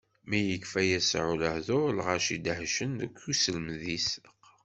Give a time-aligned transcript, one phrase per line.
[0.29, 4.09] Mi yekfa Yasuɛ lehduṛ, lɣaci dehcen deg uselmed-is.